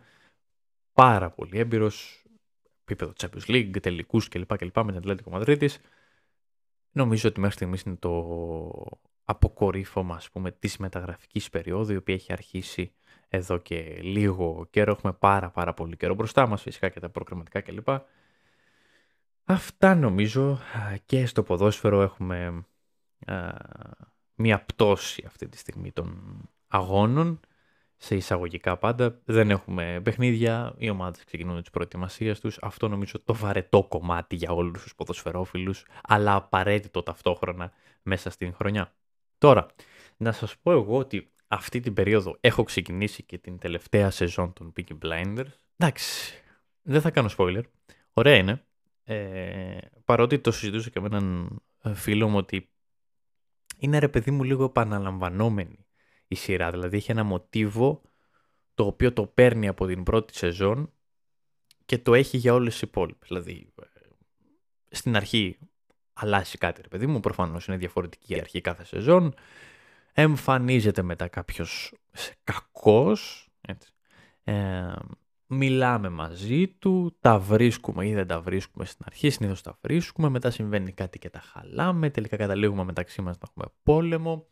πάρα 0.93 1.29
πολύ 1.29 1.59
έμπειρος, 1.59 2.20
επίπεδο 2.91 3.13
Champions 3.17 3.49
League, 3.51 3.81
τελικούς 3.81 4.27
κλπ. 4.27 4.57
κλπ. 4.57 4.77
με 4.77 4.85
την 4.85 4.97
Ατλέτικο 4.97 5.29
Μαδρίτης. 5.29 5.79
Νομίζω 6.91 7.29
ότι 7.29 7.39
μέχρι 7.39 7.55
στιγμής 7.55 7.81
είναι 7.81 7.95
το 7.95 8.19
αποκορύφωμα 9.23 10.15
ας 10.15 10.29
πούμε, 10.29 10.51
της 10.51 10.77
μεταγραφικής 10.77 11.49
περίοδου 11.49 11.93
η 11.93 11.95
οποία 11.95 12.13
έχει 12.13 12.31
αρχίσει 12.31 12.91
εδώ 13.27 13.57
και 13.57 13.99
λίγο 14.01 14.67
καιρό. 14.69 14.91
Έχουμε 14.91 15.13
πάρα 15.13 15.49
πάρα 15.49 15.73
πολύ 15.73 15.97
καιρό 15.97 16.13
μπροστά 16.13 16.47
μας 16.47 16.61
φυσικά 16.61 16.89
και 16.89 16.99
τα 16.99 17.09
προκριματικά 17.09 17.61
κλπ. 17.61 17.87
Αυτά 19.43 19.95
νομίζω 19.95 20.59
και 21.05 21.25
στο 21.25 21.43
ποδόσφαιρο 21.43 22.01
έχουμε 22.01 22.65
α, 23.25 23.49
μία 24.35 24.63
πτώση 24.63 25.23
αυτή 25.27 25.47
τη 25.49 25.57
στιγμή 25.57 25.91
των 25.91 26.21
αγώνων 26.67 27.39
σε 28.03 28.15
εισαγωγικά 28.15 28.77
πάντα. 28.77 29.19
Δεν 29.25 29.49
έχουμε 29.49 29.99
παιχνίδια, 30.03 30.73
οι 30.77 30.89
ομάδες 30.89 31.23
ξεκινούν 31.23 31.61
τις 31.61 31.69
προετοιμασίες 31.69 32.39
τους. 32.39 32.57
Αυτό 32.61 32.87
νομίζω 32.87 33.19
το 33.23 33.35
βαρετό 33.35 33.83
κομμάτι 33.83 34.35
για 34.35 34.51
όλους 34.51 34.81
τους 34.81 34.95
ποδοσφαιρόφιλους, 34.95 35.85
αλλά 36.03 36.35
απαραίτητο 36.35 37.03
ταυτόχρονα 37.03 37.71
μέσα 38.01 38.29
στην 38.29 38.53
χρονιά. 38.53 38.93
Τώρα, 39.37 39.65
να 40.17 40.31
σας 40.31 40.57
πω 40.57 40.71
εγώ 40.71 40.97
ότι 40.97 41.31
αυτή 41.47 41.79
την 41.79 41.93
περίοδο 41.93 42.37
έχω 42.39 42.63
ξεκινήσει 42.63 43.23
και 43.23 43.37
την 43.37 43.57
τελευταία 43.57 44.09
σεζόν 44.09 44.53
των 44.53 44.73
Peaky 44.75 44.97
Blinders. 45.01 45.51
Εντάξει, 45.77 46.33
δεν 46.81 47.01
θα 47.01 47.11
κάνω 47.11 47.29
spoiler. 47.37 47.63
Ωραία 48.13 48.35
είναι. 48.35 48.63
Ε, 49.03 49.77
παρότι 50.05 50.39
το 50.39 50.51
συζητούσα 50.51 50.89
και 50.89 50.99
με 50.99 51.07
έναν 51.07 51.61
φίλο 51.93 52.27
μου 52.27 52.37
ότι 52.37 52.69
είναι 53.77 53.99
ρε 53.99 54.07
παιδί 54.07 54.31
μου 54.31 54.43
λίγο 54.43 54.63
επαναλαμβανόμενη 54.63 55.80
η 56.31 56.35
σειρά. 56.35 56.71
Δηλαδή 56.71 56.97
έχει 56.97 57.11
ένα 57.11 57.23
μοτίβο 57.23 58.01
το 58.73 58.85
οποίο 58.85 59.13
το 59.13 59.25
παίρνει 59.25 59.67
από 59.67 59.85
την 59.85 60.03
πρώτη 60.03 60.35
σεζόν 60.37 60.91
και 61.85 61.97
το 61.97 62.13
έχει 62.13 62.37
για 62.37 62.53
όλες 62.53 62.73
τις 62.73 62.81
υπόλοιπες. 62.81 63.27
Δηλαδή 63.27 63.73
ε, 63.81 63.85
στην 64.89 65.15
αρχή 65.15 65.57
αλλάζει 66.13 66.57
κάτι 66.57 66.81
ρε 66.81 66.87
παιδί 66.87 67.07
μου, 67.07 67.19
προφανώς 67.19 67.67
είναι 67.67 67.77
διαφορετική 67.77 68.33
η 68.33 68.39
αρχή 68.39 68.61
κάθε 68.61 68.85
σεζόν. 68.85 69.33
Εμφανίζεται 70.13 71.01
μετά 71.01 71.27
κάποιος 71.27 71.93
κακός, 72.43 73.49
έτσι. 73.61 73.91
Ε, 74.43 74.93
μιλάμε 75.47 76.09
μαζί 76.09 76.67
του, 76.67 77.17
τα 77.19 77.39
βρίσκουμε 77.39 78.07
ή 78.07 78.13
δεν 78.13 78.27
τα 78.27 78.41
βρίσκουμε 78.41 78.85
στην 78.85 79.05
αρχή, 79.07 79.29
συνήθως 79.29 79.61
τα 79.61 79.77
βρίσκουμε, 79.81 80.29
μετά 80.29 80.49
συμβαίνει 80.49 80.91
κάτι 80.91 81.19
και 81.19 81.29
τα 81.29 81.39
χαλάμε, 81.39 82.09
τελικά 82.09 82.37
καταλήγουμε 82.37 82.83
μεταξύ 82.83 83.21
μας 83.21 83.37
να 83.37 83.47
έχουμε 83.49 83.65
πόλεμο 83.83 84.47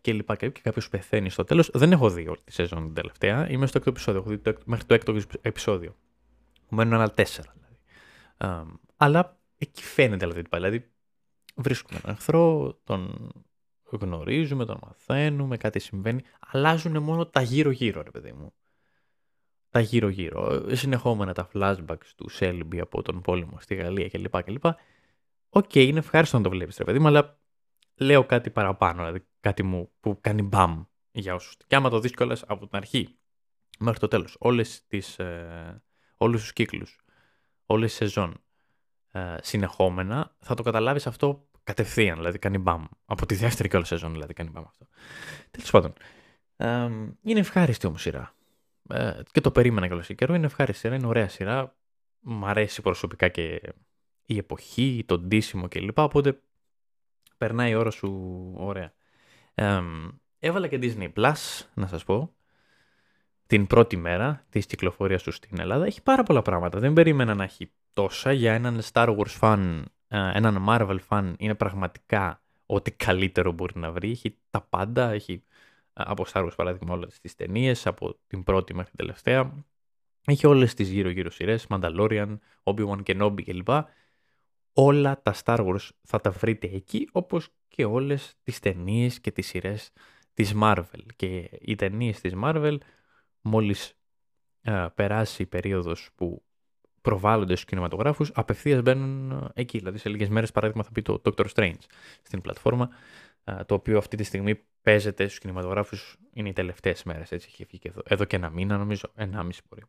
και 0.00 0.12
λοιπά 0.12 0.36
και, 0.36 0.50
και 0.50 0.60
κάποιος 0.60 0.88
πεθαίνει 0.88 1.30
στο 1.30 1.44
τέλος. 1.44 1.70
Δεν 1.72 1.92
έχω 1.92 2.10
δει 2.10 2.28
όλη 2.28 2.40
τη 2.44 2.52
σεζόν 2.52 2.84
την 2.84 2.94
τελευταία. 2.94 3.50
Είμαι 3.50 3.66
στο 3.66 3.78
έκτο 3.78 3.90
επεισόδιο. 3.90 4.20
Έχω 4.20 4.30
δει 4.30 4.38
το, 4.38 4.54
μέχρι 4.64 4.84
το 4.84 4.94
έκτο 4.94 5.16
επεισόδιο. 5.40 5.96
Μου 6.68 6.76
μένουν 6.76 6.94
άλλα 6.94 7.12
τέσσερα 7.12 7.54
δηλαδή. 7.54 7.76
αλλά 8.96 9.38
εκεί 9.58 9.82
φαίνεται 9.82 10.16
δηλαδή 10.16 10.42
τι 10.42 10.48
πάει. 10.48 10.60
Δηλαδή 10.60 10.90
βρίσκουμε 11.54 12.00
έναν 12.02 12.16
εχθρό, 12.16 12.78
τον 12.84 13.32
γνωρίζουμε, 13.90 14.64
τον 14.64 14.78
μαθαίνουμε, 14.86 15.56
κάτι 15.56 15.78
συμβαίνει. 15.78 16.22
Αλλάζουν 16.40 17.02
μόνο 17.02 17.26
τα 17.26 17.42
γύρω-γύρω, 17.42 18.02
ρε 18.02 18.10
παιδί 18.10 18.32
μου. 18.32 18.52
Τα 19.70 19.80
γύρω-γύρω. 19.80 20.64
Συνεχόμενα 20.74 21.32
τα 21.32 21.48
flashbacks 21.54 22.06
του 22.16 22.28
Σέλμπι 22.28 22.80
από 22.80 23.02
τον 23.02 23.20
πόλεμο 23.20 23.56
στη 23.60 23.74
Γαλλία 23.74 24.08
κλπ. 24.08 24.34
OK, 24.34 25.70
okay, 25.72 25.86
είναι 25.86 25.98
ευχάριστο 25.98 26.36
να 26.36 26.42
το 26.42 26.50
βλέπεις, 26.50 26.76
ρε 26.76 26.84
παιδί 26.84 26.98
μου, 26.98 27.06
αλλά 27.06 27.38
λέω 27.96 28.24
κάτι 28.24 28.50
παραπάνω, 28.50 29.04
δηλαδή 29.04 29.26
κάτι 29.40 29.62
μου 29.62 29.90
που 30.00 30.18
κάνει 30.20 30.42
μπαμ 30.42 30.84
για 31.10 31.34
όσους. 31.34 31.56
Και 31.66 31.76
άμα 31.76 31.90
το 31.90 32.00
δεις 32.00 32.12
κιόλας 32.12 32.42
από 32.46 32.66
την 32.66 32.76
αρχή 32.76 33.18
μέχρι 33.78 33.98
το 33.98 34.08
τέλος, 34.08 34.36
όλες 34.38 34.86
τις, 34.86 35.18
ε, 35.18 35.82
όλους 36.16 36.40
τους 36.40 36.52
κύκλους, 36.52 36.98
όλες 37.66 37.88
τις 37.88 37.96
σεζόν 37.96 38.40
ε, 39.10 39.36
συνεχόμενα, 39.40 40.36
θα 40.38 40.54
το 40.54 40.62
καταλάβεις 40.62 41.06
αυτό 41.06 41.48
κατευθείαν, 41.64 42.16
δηλαδή 42.16 42.38
κάνει 42.38 42.58
μπαμ. 42.58 42.84
Από 43.04 43.26
τη 43.26 43.34
δεύτερη 43.34 43.68
κιόλας 43.68 43.88
σεζόν 43.88 44.12
δηλαδή 44.12 44.32
κάνει 44.32 44.50
μπαμ 44.50 44.64
αυτό. 44.66 44.86
Τέλος 45.50 45.70
πάντων, 45.70 45.92
ε, 46.56 46.88
είναι 47.22 47.40
ευχάριστη 47.40 47.86
όμως 47.86 48.00
σειρά. 48.00 48.34
Ε, 48.88 49.20
και 49.32 49.40
το 49.40 49.50
περίμενα 49.50 49.86
κιόλας 49.86 50.10
καιρό, 50.14 50.34
είναι 50.34 50.46
ευχάριστη 50.46 50.80
σειρά, 50.80 50.94
είναι 50.94 51.06
ωραία 51.06 51.28
σειρά. 51.28 51.76
Μ' 52.20 52.44
αρέσει 52.44 52.82
προσωπικά 52.82 53.28
και 53.28 53.60
η 54.24 54.36
εποχή, 54.36 55.04
το 55.06 55.18
ντύσιμο 55.18 55.68
κλπ. 55.68 55.98
Οπότε 55.98 56.40
περνάει 57.36 57.70
η 57.70 57.74
ώρα 57.74 57.90
σου 57.90 58.10
ωραία. 58.56 58.92
Ε, 59.54 59.82
έβαλα 60.38 60.66
και 60.66 60.78
Disney 60.82 61.12
Plus, 61.12 61.66
να 61.74 61.86
σας 61.86 62.04
πω, 62.04 62.34
την 63.46 63.66
πρώτη 63.66 63.96
μέρα 63.96 64.44
της 64.48 64.66
κυκλοφορίας 64.66 65.22
τους 65.22 65.34
στην 65.36 65.60
Ελλάδα. 65.60 65.84
Έχει 65.84 66.02
πάρα 66.02 66.22
πολλά 66.22 66.42
πράγματα. 66.42 66.78
Δεν 66.78 66.92
περίμενα 66.92 67.34
να 67.34 67.44
έχει 67.44 67.70
τόσα. 67.92 68.32
Για 68.32 68.52
έναν 68.52 68.80
Star 68.92 69.16
Wars 69.16 69.38
fan, 69.40 69.82
ε, 70.08 70.30
έναν 70.34 70.64
Marvel 70.68 70.98
fan, 71.08 71.34
είναι 71.38 71.54
πραγματικά 71.54 72.42
ό,τι 72.66 72.90
καλύτερο 72.90 73.52
μπορεί 73.52 73.78
να 73.78 73.92
βρει. 73.92 74.10
Έχει 74.10 74.38
τα 74.50 74.60
πάντα, 74.60 75.10
έχει 75.10 75.42
από 75.92 76.24
Star 76.32 76.44
Wars 76.44 76.54
παράδειγμα 76.56 76.94
όλες 76.94 77.20
τις 77.20 77.34
ταινίες, 77.34 77.86
από 77.86 78.18
την 78.26 78.42
πρώτη 78.42 78.74
μέχρι 78.74 78.90
την 78.90 78.98
τελευταία. 78.98 79.64
Έχει 80.26 80.46
όλες 80.46 80.74
τις 80.74 80.90
γύρω-γύρω 80.90 81.30
σειρές, 81.30 81.66
Mandalorian, 81.68 82.38
Obi-Wan 82.62 83.02
Kenobi 83.02 83.42
κλπ. 83.44 83.68
Όλα 84.78 85.22
τα 85.22 85.34
Star 85.44 85.66
Wars 85.66 85.88
θα 86.02 86.20
τα 86.20 86.30
βρείτε 86.30 86.66
εκεί, 86.72 87.08
όπως 87.12 87.48
και 87.68 87.84
όλες 87.84 88.34
τις 88.42 88.58
ταινίες 88.58 89.20
και 89.20 89.30
τις 89.30 89.46
σειρές 89.46 89.90
της 90.34 90.54
Marvel. 90.62 91.06
Και 91.16 91.50
οι 91.60 91.74
ταινίες 91.74 92.20
της 92.20 92.32
Marvel, 92.42 92.76
μόλις 93.40 93.94
περάσει 94.94 95.42
η 95.42 95.46
περίοδος 95.46 96.10
που 96.14 96.44
προβάλλονται 97.00 97.52
στους 97.52 97.64
κινηματογράφους, 97.64 98.30
απευθείας 98.34 98.82
μπαίνουν 98.82 99.50
εκεί. 99.54 99.78
Δηλαδή 99.78 99.98
σε 99.98 100.08
λίγες 100.08 100.28
μέρες, 100.28 100.52
παράδειγμα, 100.52 100.82
θα 100.82 100.92
πει 100.92 101.02
το 101.02 101.20
Doctor 101.24 101.46
Strange 101.54 101.84
στην 102.22 102.40
πλατφόρμα, 102.40 102.88
το 103.66 103.74
οποίο 103.74 103.98
αυτή 103.98 104.16
τη 104.16 104.22
στιγμή 104.22 104.64
παίζεται 104.82 105.26
στους 105.26 105.38
κινηματογράφους, 105.38 106.16
είναι 106.32 106.48
οι 106.48 106.52
τελευταίες 106.52 107.02
μέρες, 107.02 107.32
έτσι 107.32 107.48
έχει 107.50 107.64
βγει 107.64 107.78
και 107.78 107.88
εδώ, 107.88 108.02
εδώ 108.04 108.24
και 108.24 108.36
ένα 108.36 108.50
μήνα 108.50 108.76
νομίζω, 108.76 109.10
ένα 109.14 109.42
μισή 109.42 109.62
μπορεί. 109.68 109.82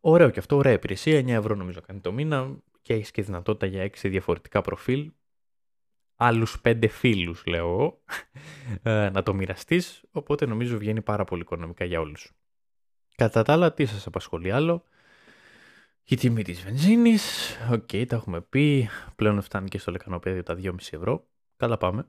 Ωραίο 0.00 0.30
και 0.30 0.38
αυτό, 0.38 0.56
ωραία 0.56 0.72
υπηρεσία, 0.72 1.18
9 1.18 1.28
ευρώ 1.28 1.54
νομίζω 1.54 1.80
κάνει 1.80 2.00
το 2.00 2.12
μήνα 2.12 2.56
και 2.82 2.94
έχεις 2.94 3.10
και 3.10 3.22
δυνατότητα 3.22 3.66
για 3.66 3.82
6 3.82 4.08
διαφορετικά 4.10 4.60
προφίλ. 4.60 5.12
Άλλους 6.14 6.60
5 6.64 6.88
φίλους, 6.88 7.46
λέω 7.46 7.68
εγώ, 7.68 8.02
ε, 8.82 9.10
να 9.10 9.22
το 9.22 9.34
μοιραστείς. 9.34 10.04
Οπότε 10.10 10.46
νομίζω 10.46 10.78
βγαίνει 10.78 11.02
πάρα 11.02 11.24
πολύ 11.24 11.40
οικονομικά 11.42 11.84
για 11.84 12.00
όλους. 12.00 12.32
Κατά 13.16 13.42
τα 13.42 13.52
άλλα, 13.52 13.72
τι 13.72 13.86
σας 13.86 14.06
απασχολεί 14.06 14.50
άλλο; 14.50 14.84
Η 16.04 16.16
τιμή 16.16 16.42
της 16.42 16.62
βενζίνης. 16.62 17.56
OK, 17.72 17.88
okay, 17.92 18.04
τα 18.08 18.16
έχουμε 18.16 18.40
πει. 18.40 18.88
Πλέον 19.16 19.42
φτάνει 19.42 19.68
και 19.68 19.78
στο 19.78 19.90
λεκανοπέδιο 19.90 20.42
τα 20.42 20.54
2,5 20.54 20.74
ευρώ. 20.90 21.26
Καλά 21.56 21.76
πάμε. 21.76 22.08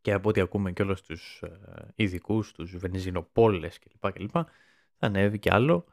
Και 0.00 0.12
από 0.12 0.28
ό,τι 0.28 0.40
ακούμε 0.40 0.72
και 0.72 0.82
όλους 0.82 1.02
τους 1.02 1.42
ε, 1.42 1.92
ειδικούς, 1.94 2.52
τους 2.52 2.76
βενζινοπώλες 2.76 3.78
κλπ. 3.78 4.12
κλπ. 4.12 4.30
Θα 4.30 5.06
ανέβει 5.06 5.38
κι 5.38 5.52
άλλο. 5.52 5.86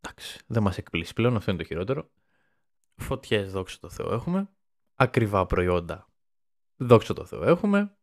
Εντάξει, 0.00 0.40
δεν 0.46 0.62
μας 0.62 0.78
εκπλήσει 0.78 1.12
πλέον, 1.12 1.36
αυτό 1.36 1.50
είναι 1.50 1.60
το 1.60 1.66
χειρότερο. 1.66 2.10
Φωτιές, 2.96 3.52
δόξα 3.52 3.78
τω 3.80 3.88
Θεώ, 3.88 4.12
έχουμε. 4.12 4.48
Ακριβά 4.94 5.46
προϊόντα, 5.46 6.08
δόξα 6.76 7.14
τω 7.14 7.24
Θεώ, 7.24 7.42
έχουμε. 7.42 7.96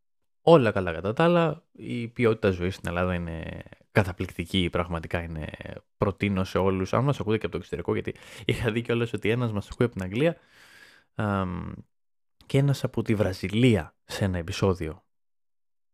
Όλα 0.43 0.71
καλά 0.71 0.93
κατά 0.93 1.13
τα 1.13 1.23
άλλα. 1.23 1.63
Η 1.71 2.07
ποιότητα 2.07 2.51
ζωής 2.51 2.75
στην 2.75 2.89
Ελλάδα 2.89 3.13
είναι 3.13 3.63
καταπληκτική. 3.91 4.69
Πραγματικά 4.71 5.21
είναι 5.21 5.49
προτείνω 5.97 6.43
σε 6.43 6.57
όλους. 6.57 6.93
Αν 6.93 7.03
μας 7.03 7.19
ακούτε 7.19 7.37
και 7.37 7.43
από 7.45 7.51
το 7.51 7.57
εξωτερικό, 7.57 7.93
γιατί 7.93 8.15
είχα 8.45 8.71
δει 8.71 8.81
κιόλας 8.81 9.13
ότι 9.13 9.29
ένας 9.29 9.51
μας 9.51 9.69
ακούει 9.71 9.85
από 9.85 9.95
την 9.95 10.03
Αγγλία 10.03 10.37
και 12.45 12.57
ένας 12.57 12.83
από 12.83 13.01
τη 13.01 13.15
Βραζιλία 13.15 13.95
σε 14.03 14.25
ένα 14.25 14.37
επεισόδιο. 14.37 15.05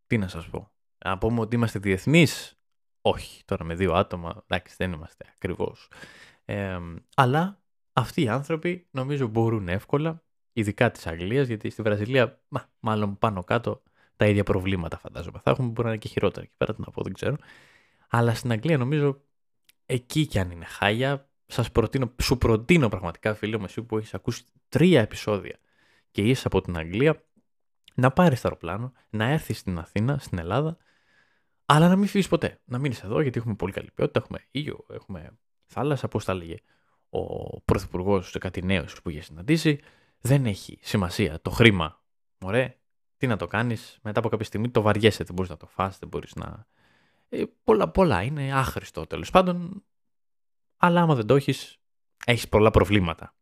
Τι 0.08 0.18
να 0.18 0.28
σας 0.28 0.50
πω. 0.50 0.72
Να 1.06 1.18
πούμε 1.18 1.40
ότι 1.40 1.56
είμαστε 1.56 1.80
διεθνείς; 1.80 2.60
Όχι, 3.02 3.44
τώρα 3.46 3.64
με 3.64 3.76
δύο 3.76 3.94
άτομα, 3.94 4.44
εντάξει 4.48 4.76
δεν 4.78 4.92
είμαστε 4.92 5.26
ακριβώς. 5.36 5.92
αλλά 7.16 7.62
αυτοί 7.98 8.22
οι 8.22 8.28
άνθρωποι 8.28 8.88
νομίζω 8.92 9.28
μπορούν 9.28 9.68
εύκολα, 9.68 10.24
ειδικά 10.54 10.92
της 10.92 11.08
Αγγλίας, 11.08 11.48
γιατί 11.48 11.70
στη 11.70 11.82
Βραζιλία 11.82 12.42
μα, 12.48 12.70
μάλλον 12.80 13.18
πάνω 13.18 13.44
κάτω 13.44 13.84
τα 14.16 14.26
ίδια 14.26 14.44
προβλήματα 14.44 14.98
φαντάζομαι. 14.98 15.40
Θα 15.44 15.52
έχουμε 15.52 15.68
μπορεί 15.68 15.84
να 15.84 15.90
είναι 15.90 15.98
και 15.98 16.08
χειρότερα 16.08 16.46
εκεί 16.46 16.54
πέρα, 16.58 16.74
να 16.78 16.92
πω, 16.92 17.04
δεν 17.04 17.14
ξέρω. 17.14 17.36
Αλλά 18.10 18.34
στην 18.34 18.52
Αγγλία 18.52 18.78
νομίζω 18.78 19.22
εκεί 19.86 20.26
κι 20.26 20.40
αν 20.40 20.52
είναι 20.52 20.66
χάλια, 20.66 21.30
σας 21.46 21.72
προτείνω, 21.72 22.14
σου 22.22 22.38
προτείνω 22.38 22.90
πραγματικά 22.90 23.34
φίλε 23.34 23.58
μου 23.58 23.66
εσύ 23.66 23.84
που 23.84 23.98
έχεις 23.98 24.14
ακούσει 24.14 24.44
τρία 24.70 25.02
επεισόδια 25.02 25.58
και 26.12 26.22
είσαι 26.22 26.48
από 26.48 26.62
την 26.62 26.78
Αγγλία, 26.78 27.24
να 27.96 28.12
πάρεις 28.12 28.42
το 28.42 28.48
αεροπλάνο, 28.48 28.94
να 29.10 29.26
έρθεις 29.26 29.58
στην 29.58 29.78
Αθήνα, 29.80 30.18
στην 30.18 30.38
Ελλάδα 30.38 30.78
αλλά 31.66 31.88
να 31.88 31.96
μην 31.96 32.08
φύγεις 32.08 32.28
ποτέ. 32.28 32.60
Να 32.66 32.78
μείνεις 32.78 33.04
εδώ 33.04 33.22
γιατί 33.22 33.40
έχουμε 33.40 33.56
πολύ 33.56 33.72
καλή 33.72 33.92
ποιότητα, 33.92 34.20
έχουμε 34.20 34.40
ήλιο, 34.52 34.86
έχουμε 34.90 35.38
θάλασσα. 35.66 36.08
Πώς 36.08 36.26
τα 36.26 36.34
λέγε 36.34 36.56
ο 37.18 37.62
πρωθυπουργός 37.66 38.30
σε 38.30 38.38
κάτι 38.38 38.66
νέο 38.66 38.86
που 39.04 39.10
είχε 39.10 39.22
συναντήσει. 39.22 39.80
Δεν 40.20 40.46
έχει 40.46 40.80
σημασία 40.82 41.42
το 41.42 41.50
χρήμα. 41.50 42.02
Ωραία. 42.44 42.76
Τι 43.18 43.28
να 43.28 43.38
το 43.38 43.48
κάνεις, 43.48 44.00
μετά 44.02 44.20
από 44.20 44.30
κάποια 44.30 44.46
στιγμή 44.46 44.70
το 44.70 44.82
βαριέσαι. 44.82 45.24
Δεν 45.24 45.36
μπορείς 45.36 45.50
να 45.52 45.58
το 45.58 45.68
φας, 45.68 46.00
δεν 46.00 46.10
μπορείς 46.10 46.36
να. 46.36 46.68
Ε, 47.30 47.44
πολλά, 47.64 47.90
πολλά. 47.90 48.22
Είναι 48.22 48.54
άχρηστο 48.54 49.06
τέλος 49.06 49.30
πάντων. 49.30 49.84
Αλλά 50.78 51.02
άμα 51.02 51.16
δεν 51.16 51.26
το 51.26 51.36
έχεις, 51.36 51.78
έχεις 52.26 52.50
πολλά 52.50 52.72
προβλήματα. 52.72 53.36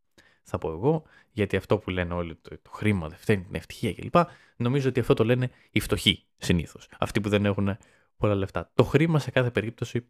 Θα 0.43 0.57
πω 0.57 0.71
εγώ, 0.71 1.03
γιατί 1.31 1.55
αυτό 1.55 1.77
που 1.77 1.89
λένε 1.89 2.13
όλοι 2.13 2.35
το, 2.35 2.57
το 2.61 2.69
χρήμα 2.71 3.07
δεν 3.07 3.17
φταίνει 3.17 3.43
την 3.43 3.55
ευτυχία 3.55 3.93
κλπ. 3.93 4.15
Νομίζω 4.55 4.89
ότι 4.89 4.99
αυτό 4.99 5.13
το 5.13 5.23
λένε 5.23 5.49
οι 5.71 5.79
φτωχοί 5.79 6.25
συνήθως. 6.38 6.88
Αυτοί 6.99 7.21
που 7.21 7.29
δεν 7.29 7.45
έχουν 7.45 7.77
πολλά 8.17 8.35
λεφτά. 8.35 8.71
Το 8.73 8.83
χρήμα 8.83 9.19
σε 9.19 9.31
κάθε 9.31 9.51
περίπτωση 9.51 10.07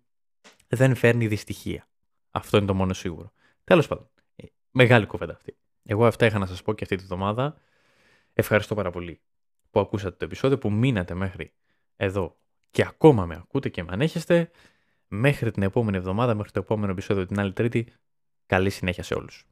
δεν 0.67 0.95
φέρνει 0.95 1.27
δυστυχία. 1.27 1.87
Αυτό 2.31 2.57
είναι 2.57 2.65
το 2.65 2.73
μόνο 2.73 2.93
σίγουρο. 2.93 3.31
Τέλος 3.65 3.87
πάντων, 3.87 4.09
ε, 4.35 4.43
μεγάλη 4.71 5.05
κουβέντα 5.05 5.33
αυτή. 5.33 5.57
Εγώ 5.83 6.05
αυτά 6.05 6.25
είχα 6.25 6.37
να 6.39 6.45
σας 6.45 6.61
πω 6.61 6.73
και 6.73 6.83
αυτή 6.83 6.95
τη 6.95 7.03
βδομάδα. 7.03 7.57
Ευχαριστώ 8.33 8.75
πάρα 8.75 8.91
πολύ 8.91 9.21
που 9.69 9.79
ακούσατε 9.79 10.15
το 10.15 10.25
επεισόδιο, 10.25 10.57
που 10.57 10.71
μείνατε 10.71 11.13
μέχρι 11.13 11.53
εδώ 11.95 12.37
και 12.71 12.81
ακόμα 12.81 13.25
με 13.25 13.35
ακούτε 13.35 13.69
και 13.69 13.83
με 13.83 13.89
ανέχεστε. 13.91 14.51
Μέχρι 15.07 15.51
την 15.51 15.63
επόμενη 15.63 15.97
εβδομάδα, 15.97 16.35
μέχρι 16.35 16.51
το 16.51 16.59
επόμενο 16.59 16.91
επεισόδιο 16.91 17.25
την 17.25 17.39
άλλη 17.39 17.53
Τρίτη, 17.53 17.93
καλή 18.45 18.69
συνέχεια 18.69 19.03
σε 19.03 19.13
όλους. 19.13 19.45